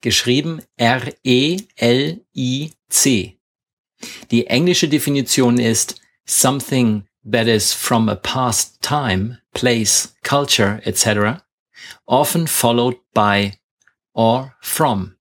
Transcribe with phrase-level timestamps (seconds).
[0.00, 1.66] geschrieben R-E-L-I-C.
[4.30, 11.42] Die englische Definition ist something that is from a past time, place, culture, etc.,
[12.06, 13.52] often followed by
[14.14, 15.16] or from.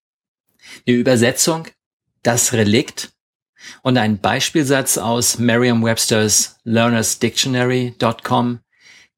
[0.87, 1.67] Die Übersetzung
[2.23, 3.11] das Relikt
[3.81, 8.61] und ein Beispielsatz aus Merriam-Webster's learnersdictionary.com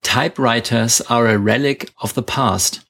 [0.02, 2.82] Typewriters are a relic of the past.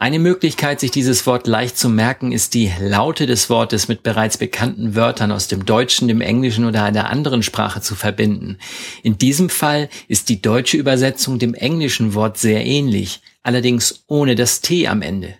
[0.00, 4.38] Eine Möglichkeit, sich dieses Wort leicht zu merken, ist die Laute des Wortes mit bereits
[4.38, 8.56] bekannten Wörtern aus dem Deutschen, dem Englischen oder einer anderen Sprache zu verbinden.
[9.02, 14.62] In diesem Fall ist die deutsche Übersetzung dem englischen Wort sehr ähnlich, allerdings ohne das
[14.62, 15.34] T am Ende.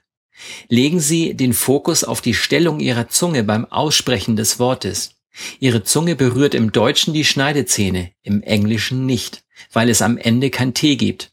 [0.69, 5.15] Legen Sie den Fokus auf die Stellung Ihrer Zunge beim Aussprechen des Wortes.
[5.59, 10.75] Ihre Zunge berührt im Deutschen die Schneidezähne, im Englischen nicht weil es am Ende kein
[10.75, 11.33] Tee gibt.